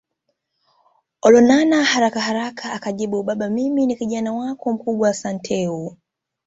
[1.25, 5.97] Olonana harakaharaka akajibu Baba mimi ni Kijana wako mkubwa Santeu